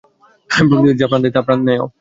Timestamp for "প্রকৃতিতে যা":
0.49-1.07